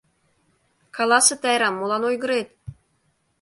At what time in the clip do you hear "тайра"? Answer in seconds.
1.41-1.69